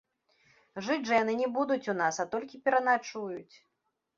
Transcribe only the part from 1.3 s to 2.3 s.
не будуць у нас, а